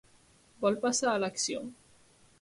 Vol 0.63 0.79
passar 0.85 1.13
a 1.13 1.21
l'acció? 1.25 1.63